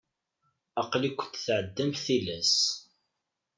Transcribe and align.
Aql-ikent 0.81 1.41
tεedamt 1.45 2.03
tilas. 2.05 2.53